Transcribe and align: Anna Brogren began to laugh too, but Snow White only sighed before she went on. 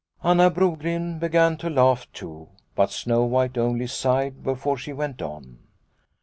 Anna 0.23 0.49
Brogren 0.49 1.19
began 1.19 1.57
to 1.57 1.69
laugh 1.69 2.11
too, 2.11 2.49
but 2.73 2.89
Snow 2.89 3.23
White 3.23 3.55
only 3.55 3.85
sighed 3.85 4.41
before 4.41 4.75
she 4.75 4.93
went 4.93 5.21
on. 5.21 5.59